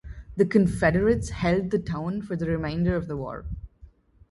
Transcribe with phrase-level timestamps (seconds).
[0.35, 3.45] The Confederates held the town for the remainder of the war.